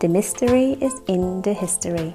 The 0.00 0.06
Mystery 0.06 0.74
is 0.80 0.94
in 1.08 1.42
the 1.42 1.52
History. 1.52 2.14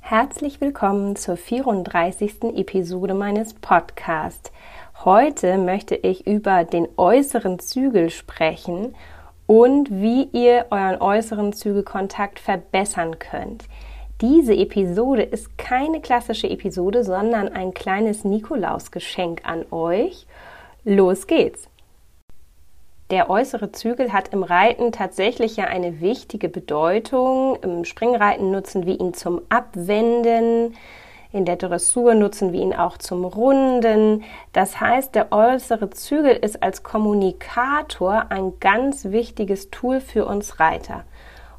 Herzlich 0.00 0.60
willkommen 0.60 1.14
zur 1.14 1.36
34. 1.36 2.42
Episode 2.56 3.14
meines 3.14 3.54
Podcasts. 3.54 4.50
Heute 5.04 5.58
möchte 5.58 5.94
ich 5.94 6.26
über 6.26 6.64
den 6.64 6.88
äußeren 6.96 7.60
Zügel 7.60 8.10
sprechen 8.10 8.96
und 9.46 9.92
wie 9.92 10.24
ihr 10.32 10.66
euren 10.70 11.00
äußeren 11.00 11.52
Zügelkontakt 11.52 12.40
verbessern 12.40 13.20
könnt. 13.20 13.66
Diese 14.20 14.56
Episode 14.56 15.22
ist 15.22 15.56
keine 15.56 16.00
klassische 16.00 16.50
Episode, 16.50 17.04
sondern 17.04 17.46
ein 17.46 17.74
kleines 17.74 18.24
Nikolausgeschenk 18.24 19.42
an 19.44 19.66
euch. 19.70 20.26
Los 20.82 21.28
geht's! 21.28 21.68
Der 23.12 23.28
äußere 23.28 23.72
Zügel 23.72 24.14
hat 24.14 24.28
im 24.28 24.42
Reiten 24.42 24.90
tatsächlich 24.90 25.58
ja 25.58 25.66
eine 25.66 26.00
wichtige 26.00 26.48
Bedeutung. 26.48 27.58
Im 27.62 27.84
Springreiten 27.84 28.50
nutzen 28.50 28.86
wir 28.86 28.98
ihn 28.98 29.12
zum 29.12 29.42
Abwenden. 29.50 30.74
In 31.30 31.44
der 31.44 31.56
Dressur 31.56 32.14
nutzen 32.14 32.54
wir 32.54 32.62
ihn 32.62 32.72
auch 32.72 32.96
zum 32.96 33.26
Runden. 33.26 34.24
Das 34.54 34.80
heißt, 34.80 35.14
der 35.14 35.30
äußere 35.30 35.90
Zügel 35.90 36.34
ist 36.34 36.62
als 36.62 36.82
Kommunikator 36.82 38.30
ein 38.30 38.54
ganz 38.60 39.04
wichtiges 39.04 39.70
Tool 39.70 40.00
für 40.00 40.24
uns 40.24 40.58
Reiter. 40.58 41.04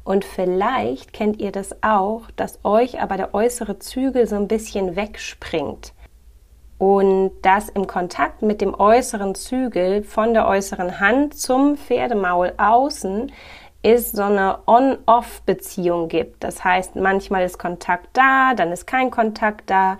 Und 0.02 0.24
vielleicht 0.24 1.12
kennt 1.12 1.40
ihr 1.40 1.52
das 1.52 1.84
auch, 1.84 2.32
dass 2.34 2.58
euch 2.64 3.00
aber 3.00 3.16
der 3.16 3.32
äußere 3.32 3.78
Zügel 3.78 4.26
so 4.26 4.34
ein 4.34 4.48
bisschen 4.48 4.96
wegspringt. 4.96 5.92
Und 6.78 7.32
das 7.42 7.68
im 7.68 7.86
Kontakt 7.86 8.42
mit 8.42 8.60
dem 8.60 8.78
äußeren 8.78 9.34
Zügel 9.34 10.02
von 10.02 10.34
der 10.34 10.48
äußeren 10.48 11.00
Hand 11.00 11.38
zum 11.38 11.76
Pferdemaul 11.76 12.52
außen 12.56 13.30
ist 13.82 14.16
so 14.16 14.22
eine 14.22 14.58
On-Off-Beziehung 14.66 16.08
gibt. 16.08 16.42
Das 16.42 16.64
heißt, 16.64 16.96
manchmal 16.96 17.44
ist 17.44 17.58
Kontakt 17.58 18.08
da, 18.14 18.54
dann 18.54 18.72
ist 18.72 18.86
kein 18.86 19.10
Kontakt 19.10 19.68
da. 19.68 19.98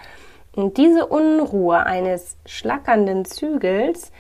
Und 0.56 0.78
diese 0.78 1.06
Unruhe 1.06 1.84
eines 1.84 2.38
schlackernden 2.46 3.24
Zügels 3.24 4.10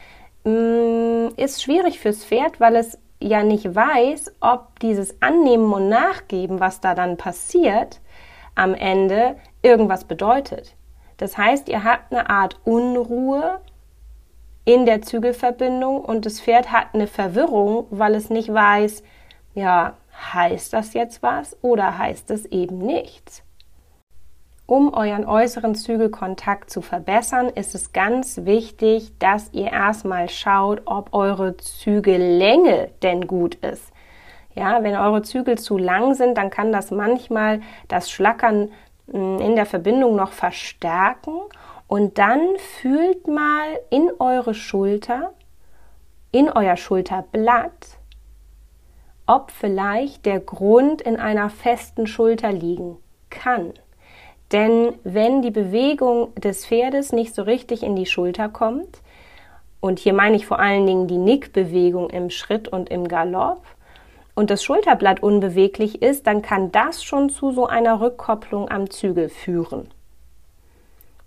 mh, 0.44 0.52
mm, 0.52 1.28
ist 1.36 1.62
schwierig 1.62 1.98
fürs 1.98 2.24
Pferd, 2.24 2.60
weil 2.60 2.76
es 2.76 2.98
ja 3.20 3.42
nicht 3.42 3.74
weiß, 3.74 4.34
ob 4.40 4.78
dieses 4.80 5.20
Annehmen 5.22 5.72
und 5.72 5.88
Nachgeben, 5.88 6.60
was 6.60 6.80
da 6.80 6.94
dann 6.94 7.16
passiert, 7.16 8.00
am 8.54 8.74
Ende 8.74 9.36
irgendwas 9.62 10.04
bedeutet. 10.04 10.76
Das 11.16 11.38
heißt, 11.38 11.68
ihr 11.68 11.84
habt 11.84 12.12
eine 12.12 12.28
Art 12.28 12.56
Unruhe 12.64 13.60
in 14.64 14.86
der 14.86 15.02
Zügelverbindung 15.02 16.00
und 16.00 16.26
das 16.26 16.40
Pferd 16.40 16.72
hat 16.72 16.88
eine 16.94 17.06
Verwirrung, 17.06 17.86
weil 17.90 18.14
es 18.14 18.30
nicht 18.30 18.52
weiß, 18.52 19.02
ja, 19.54 19.94
heißt 20.32 20.72
das 20.72 20.94
jetzt 20.94 21.22
was 21.22 21.56
oder 21.62 21.98
heißt 21.98 22.30
es 22.30 22.46
eben 22.46 22.78
nichts? 22.78 23.42
Um 24.66 24.94
euren 24.94 25.26
äußeren 25.26 25.74
Zügelkontakt 25.74 26.70
zu 26.70 26.80
verbessern, 26.80 27.50
ist 27.50 27.74
es 27.74 27.92
ganz 27.92 28.46
wichtig, 28.46 29.12
dass 29.18 29.52
ihr 29.52 29.70
erstmal 29.70 30.30
schaut, 30.30 30.82
ob 30.86 31.12
eure 31.12 31.58
Zügellänge 31.58 32.88
denn 33.02 33.26
gut 33.26 33.56
ist. 33.56 33.92
Ja, 34.54 34.82
wenn 34.82 34.96
eure 34.96 35.20
Zügel 35.20 35.58
zu 35.58 35.76
lang 35.76 36.14
sind, 36.14 36.38
dann 36.38 36.48
kann 36.48 36.72
das 36.72 36.90
manchmal 36.90 37.60
das 37.88 38.10
Schlackern 38.10 38.70
in 39.06 39.54
der 39.54 39.66
Verbindung 39.66 40.16
noch 40.16 40.32
verstärken 40.32 41.40
und 41.86 42.18
dann 42.18 42.56
fühlt 42.80 43.28
mal 43.28 43.78
in 43.90 44.10
eure 44.18 44.54
Schulter, 44.54 45.32
in 46.32 46.50
euer 46.50 46.76
Schulterblatt, 46.76 47.98
ob 49.26 49.50
vielleicht 49.50 50.26
der 50.26 50.40
Grund 50.40 51.02
in 51.02 51.16
einer 51.16 51.50
festen 51.50 52.06
Schulter 52.06 52.52
liegen 52.52 52.96
kann. 53.30 53.72
Denn 54.52 54.94
wenn 55.04 55.42
die 55.42 55.50
Bewegung 55.50 56.34
des 56.36 56.66
Pferdes 56.66 57.12
nicht 57.12 57.34
so 57.34 57.42
richtig 57.42 57.82
in 57.82 57.96
die 57.96 58.06
Schulter 58.06 58.48
kommt, 58.48 59.00
und 59.80 59.98
hier 59.98 60.14
meine 60.14 60.36
ich 60.36 60.46
vor 60.46 60.60
allen 60.60 60.86
Dingen 60.86 61.08
die 61.08 61.18
Nickbewegung 61.18 62.08
im 62.08 62.30
Schritt 62.30 62.68
und 62.68 62.88
im 62.88 63.06
Galopp, 63.06 63.62
und 64.34 64.50
das 64.50 64.64
Schulterblatt 64.64 65.22
unbeweglich 65.22 66.02
ist, 66.02 66.26
dann 66.26 66.42
kann 66.42 66.72
das 66.72 67.04
schon 67.04 67.30
zu 67.30 67.52
so 67.52 67.66
einer 67.66 68.00
Rückkopplung 68.00 68.70
am 68.70 68.90
Zügel 68.90 69.28
führen. 69.28 69.88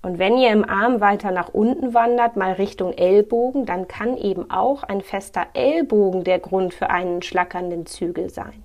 Und 0.02 0.20
wenn 0.20 0.38
ihr 0.38 0.52
im 0.52 0.68
Arm 0.68 1.02
weiter 1.02 1.32
nach 1.32 1.50
unten 1.50 1.94
wandert, 1.94 2.36
mal 2.36 2.54
Richtung 2.54 2.94
Ellbogen, 2.94 3.66
dann 3.66 3.88
kann 3.88 4.16
eben 4.16 4.50
auch 4.52 4.84
ein 4.84 5.02
fester 5.02 5.48
Ellbogen 5.54 6.24
der 6.24 6.40
Grund 6.40 6.74
für 6.74 6.90
einen 6.90 7.22
schlackernden 7.22 7.86
Zügel 7.86 8.30
sein. 8.30 8.64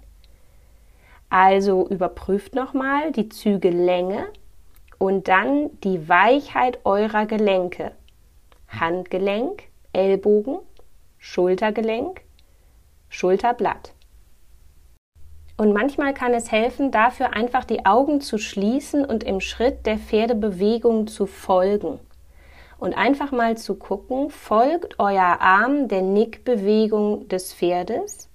Also 1.31 1.89
überprüft 1.89 2.55
nochmal 2.55 3.11
die 3.13 3.29
Zügellänge 3.29 4.27
und 4.99 5.29
dann 5.29 5.71
die 5.81 6.09
Weichheit 6.09 6.81
eurer 6.85 7.27
Gelenke. 7.27 7.93
Handgelenk, 8.69 9.65
Ellbogen, 9.93 10.59
Schultergelenk, 11.19 12.21
Schulterblatt. 13.09 13.95
Und 15.57 15.73
manchmal 15.73 16.15
kann 16.15 16.35
es 16.35 16.51
helfen, 16.51 16.91
dafür 16.91 17.35
einfach 17.35 17.65
die 17.65 17.85
Augen 17.85 18.21
zu 18.21 18.39
schließen 18.39 19.05
und 19.05 19.23
im 19.23 19.41
Schritt 19.41 19.87
der 19.87 19.99
Pferdebewegung 19.99 21.07
zu 21.07 21.27
folgen. 21.27 22.01
Und 22.79 22.95
einfach 22.95 23.31
mal 23.31 23.57
zu 23.57 23.77
gucken, 23.77 24.31
folgt 24.31 24.99
euer 24.99 25.41
Arm 25.41 25.89
der 25.89 26.03
Nickbewegung 26.03 27.29
des 27.29 27.55
Pferdes? 27.55 28.29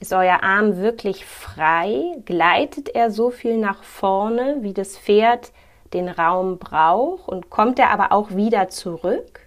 Ist 0.00 0.12
euer 0.12 0.42
Arm 0.42 0.78
wirklich 0.78 1.26
frei? 1.26 2.16
Gleitet 2.24 2.88
er 2.88 3.10
so 3.10 3.30
viel 3.30 3.58
nach 3.58 3.82
vorne, 3.82 4.58
wie 4.60 4.72
das 4.72 4.96
Pferd 4.96 5.52
den 5.92 6.08
Raum 6.08 6.58
braucht? 6.58 7.28
Und 7.28 7.50
kommt 7.50 7.78
er 7.78 7.90
aber 7.90 8.12
auch 8.12 8.30
wieder 8.30 8.68
zurück? 8.68 9.40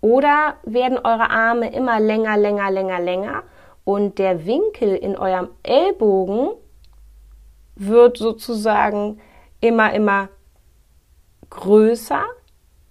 Oder 0.00 0.54
werden 0.62 0.98
eure 0.98 1.30
Arme 1.30 1.72
immer 1.72 1.98
länger, 1.98 2.36
länger, 2.36 2.70
länger, 2.70 3.00
länger 3.00 3.42
und 3.86 4.18
der 4.18 4.46
Winkel 4.46 4.96
in 4.96 5.16
eurem 5.16 5.48
Ellbogen 5.62 6.48
wird 7.76 8.18
sozusagen 8.18 9.20
immer, 9.60 9.92
immer 9.92 10.28
größer 11.50 12.24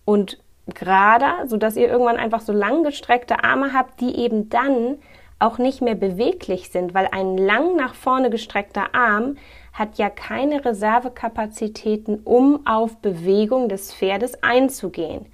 und 0.05 0.41
gerader, 0.67 1.47
sodass 1.47 1.75
ihr 1.75 1.89
irgendwann 1.89 2.15
einfach 2.15 2.39
so 2.39 2.53
langgestreckte 2.53 3.43
Arme 3.43 3.73
habt, 3.73 3.99
die 3.99 4.15
eben 4.15 4.47
dann 4.47 4.99
auch 5.37 5.57
nicht 5.57 5.81
mehr 5.81 5.95
beweglich 5.95 6.69
sind, 6.69 6.93
weil 6.93 7.09
ein 7.11 7.37
lang 7.37 7.75
nach 7.75 7.93
vorne 7.93 8.29
gestreckter 8.29 8.95
Arm 8.95 9.35
hat 9.73 9.97
ja 9.97 10.09
keine 10.09 10.63
Reservekapazitäten, 10.63 12.21
um 12.23 12.65
auf 12.65 12.99
Bewegung 12.99 13.67
des 13.67 13.93
Pferdes 13.93 14.41
einzugehen. 14.43 15.25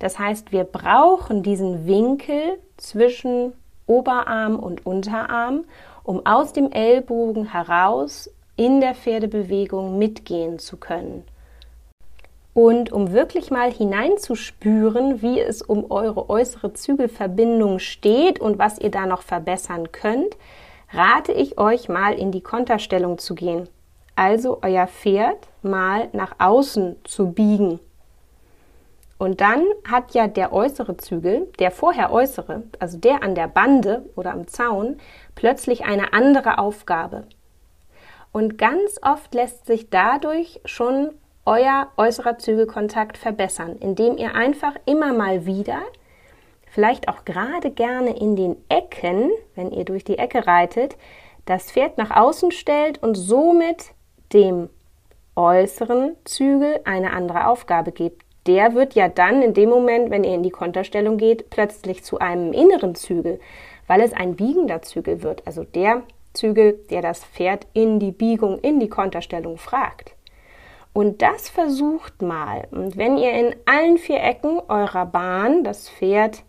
Das 0.00 0.18
heißt, 0.18 0.50
wir 0.50 0.64
brauchen 0.64 1.44
diesen 1.44 1.86
Winkel 1.86 2.58
zwischen 2.76 3.52
Oberarm 3.86 4.58
und 4.58 4.86
Unterarm, 4.86 5.64
um 6.02 6.24
aus 6.26 6.52
dem 6.52 6.70
Ellbogen 6.70 7.52
heraus 7.52 8.30
in 8.56 8.80
der 8.80 8.94
Pferdebewegung 8.94 9.98
mitgehen 9.98 10.58
zu 10.58 10.76
können. 10.76 11.24
Und 12.54 12.92
um 12.92 13.12
wirklich 13.12 13.50
mal 13.50 13.72
hineinzuspüren, 13.72 15.22
wie 15.22 15.40
es 15.40 15.60
um 15.60 15.90
eure 15.90 16.30
äußere 16.30 16.72
Zügelverbindung 16.72 17.80
steht 17.80 18.40
und 18.40 18.58
was 18.58 18.78
ihr 18.78 18.92
da 18.92 19.06
noch 19.06 19.22
verbessern 19.22 19.90
könnt, 19.90 20.36
rate 20.92 21.32
ich 21.32 21.58
euch 21.58 21.88
mal 21.88 22.14
in 22.14 22.30
die 22.30 22.42
Konterstellung 22.42 23.18
zu 23.18 23.34
gehen. 23.34 23.68
Also 24.14 24.60
euer 24.62 24.86
Pferd 24.86 25.48
mal 25.62 26.08
nach 26.12 26.36
außen 26.38 26.96
zu 27.02 27.32
biegen. 27.32 27.80
Und 29.24 29.40
dann 29.40 29.64
hat 29.90 30.12
ja 30.12 30.26
der 30.26 30.52
äußere 30.52 30.98
Zügel, 30.98 31.50
der 31.58 31.70
vorher 31.70 32.12
äußere, 32.12 32.64
also 32.78 32.98
der 32.98 33.22
an 33.22 33.34
der 33.34 33.48
Bande 33.48 34.04
oder 34.16 34.32
am 34.32 34.46
Zaun, 34.48 34.98
plötzlich 35.34 35.86
eine 35.86 36.12
andere 36.12 36.58
Aufgabe. 36.58 37.26
Und 38.32 38.58
ganz 38.58 39.00
oft 39.00 39.32
lässt 39.32 39.64
sich 39.64 39.88
dadurch 39.88 40.60
schon 40.66 41.08
euer 41.46 41.88
äußerer 41.96 42.36
Zügelkontakt 42.36 43.16
verbessern, 43.16 43.76
indem 43.80 44.18
ihr 44.18 44.34
einfach 44.34 44.74
immer 44.84 45.14
mal 45.14 45.46
wieder, 45.46 45.80
vielleicht 46.66 47.08
auch 47.08 47.24
gerade 47.24 47.70
gerne 47.70 48.14
in 48.18 48.36
den 48.36 48.56
Ecken, 48.68 49.30
wenn 49.54 49.70
ihr 49.70 49.86
durch 49.86 50.04
die 50.04 50.18
Ecke 50.18 50.46
reitet, 50.46 50.98
das 51.46 51.72
Pferd 51.72 51.96
nach 51.96 52.10
außen 52.10 52.50
stellt 52.50 53.02
und 53.02 53.14
somit 53.14 53.92
dem 54.34 54.68
äußeren 55.34 56.14
Zügel 56.24 56.80
eine 56.84 57.14
andere 57.14 57.46
Aufgabe 57.46 57.90
gebt. 57.90 58.23
Der 58.46 58.74
wird 58.74 58.94
ja 58.94 59.08
dann 59.08 59.42
in 59.42 59.54
dem 59.54 59.70
Moment, 59.70 60.10
wenn 60.10 60.24
ihr 60.24 60.34
in 60.34 60.42
die 60.42 60.50
Konterstellung 60.50 61.16
geht, 61.16 61.48
plötzlich 61.50 62.04
zu 62.04 62.18
einem 62.18 62.52
inneren 62.52 62.94
Zügel, 62.94 63.40
weil 63.86 64.00
es 64.00 64.12
ein 64.12 64.36
biegender 64.36 64.82
Zügel 64.82 65.22
wird. 65.22 65.46
Also 65.46 65.64
der 65.64 66.02
Zügel, 66.34 66.80
der 66.90 67.00
das 67.00 67.24
Pferd 67.24 67.66
in 67.72 67.98
die 67.98 68.12
Biegung, 68.12 68.58
in 68.58 68.80
die 68.80 68.88
Konterstellung 68.88 69.56
fragt. 69.56 70.14
Und 70.92 71.22
das 71.22 71.48
versucht 71.48 72.22
mal. 72.22 72.68
Und 72.70 72.96
wenn 72.96 73.16
ihr 73.16 73.32
in 73.32 73.56
allen 73.66 73.98
vier 73.98 74.22
Ecken 74.22 74.60
eurer 74.68 75.06
Bahn 75.06 75.64
das 75.64 75.88
Pferd 75.88 76.44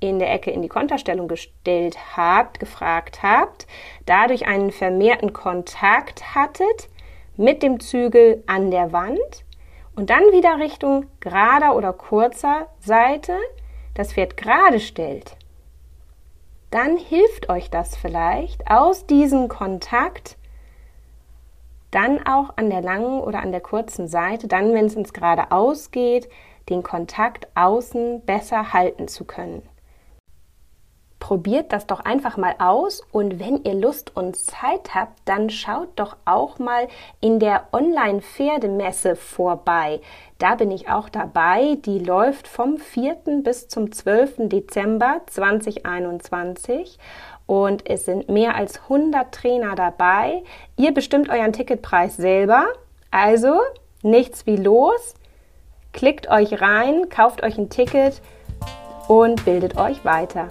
in 0.00 0.18
der 0.18 0.32
Ecke 0.32 0.50
in 0.50 0.62
die 0.62 0.68
Konterstellung 0.68 1.26
gestellt 1.26 1.96
habt, 2.16 2.60
gefragt 2.60 3.22
habt, 3.22 3.66
dadurch 4.06 4.46
einen 4.46 4.72
vermehrten 4.72 5.32
Kontakt 5.32 6.34
hattet 6.34 6.88
mit 7.36 7.62
dem 7.62 7.80
Zügel 7.80 8.42
an 8.46 8.70
der 8.70 8.92
Wand 8.92 9.44
und 9.98 10.10
dann 10.10 10.22
wieder 10.30 10.60
Richtung 10.60 11.06
gerader 11.18 11.74
oder 11.74 11.92
kurzer 11.92 12.68
Seite 12.78 13.36
das 13.94 14.12
Pferd 14.12 14.36
gerade 14.36 14.78
stellt, 14.78 15.36
dann 16.70 16.96
hilft 16.96 17.50
euch 17.50 17.68
das 17.68 17.96
vielleicht 17.96 18.70
aus 18.70 19.06
diesem 19.06 19.48
Kontakt 19.48 20.36
dann 21.90 22.24
auch 22.24 22.56
an 22.56 22.70
der 22.70 22.80
langen 22.80 23.20
oder 23.20 23.40
an 23.40 23.50
der 23.50 23.60
kurzen 23.60 24.06
Seite, 24.06 24.46
dann 24.46 24.72
wenn 24.72 24.86
es 24.86 24.94
ins 24.94 25.12
geradeaus 25.12 25.90
geht, 25.90 26.28
den 26.68 26.84
Kontakt 26.84 27.48
außen 27.56 28.20
besser 28.24 28.72
halten 28.72 29.08
zu 29.08 29.24
können. 29.24 29.68
Probiert 31.28 31.74
das 31.74 31.86
doch 31.86 32.00
einfach 32.00 32.38
mal 32.38 32.54
aus 32.58 33.02
und 33.12 33.38
wenn 33.38 33.62
ihr 33.64 33.74
Lust 33.74 34.16
und 34.16 34.34
Zeit 34.34 34.94
habt, 34.94 35.12
dann 35.26 35.50
schaut 35.50 35.90
doch 35.96 36.16
auch 36.24 36.58
mal 36.58 36.88
in 37.20 37.38
der 37.38 37.66
Online-Pferdemesse 37.70 39.14
vorbei. 39.14 40.00
Da 40.38 40.54
bin 40.54 40.70
ich 40.70 40.88
auch 40.88 41.10
dabei. 41.10 41.76
Die 41.84 41.98
läuft 41.98 42.48
vom 42.48 42.78
4. 42.78 43.42
bis 43.42 43.68
zum 43.68 43.92
12. 43.92 44.48
Dezember 44.48 45.20
2021 45.26 46.98
und 47.44 47.86
es 47.86 48.06
sind 48.06 48.30
mehr 48.30 48.54
als 48.54 48.80
100 48.84 49.30
Trainer 49.30 49.74
dabei. 49.74 50.42
Ihr 50.78 50.94
bestimmt 50.94 51.28
euren 51.28 51.52
Ticketpreis 51.52 52.16
selber. 52.16 52.68
Also 53.10 53.60
nichts 54.00 54.46
wie 54.46 54.56
los. 54.56 55.14
Klickt 55.92 56.30
euch 56.30 56.62
rein, 56.62 57.10
kauft 57.10 57.42
euch 57.42 57.58
ein 57.58 57.68
Ticket 57.68 58.22
und 59.08 59.44
bildet 59.44 59.76
euch 59.76 60.06
weiter. 60.06 60.48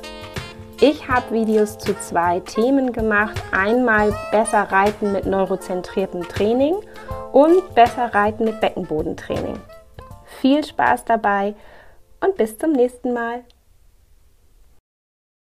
Ich 0.79 1.07
habe 1.07 1.31
Videos 1.31 1.79
zu 1.79 1.99
zwei 1.99 2.39
Themen 2.41 2.93
gemacht. 2.93 3.41
Einmal 3.51 4.13
besser 4.31 4.61
reiten 4.71 5.11
mit 5.11 5.25
neurozentriertem 5.25 6.27
Training 6.27 6.75
und 7.31 7.73
besser 7.73 8.13
reiten 8.13 8.45
mit 8.45 8.61
Beckenbodentraining. 8.61 9.59
Viel 10.39 10.63
Spaß 10.63 11.05
dabei 11.05 11.55
und 12.23 12.37
bis 12.37 12.59
zum 12.59 12.73
nächsten 12.73 13.11
Mal. 13.11 13.43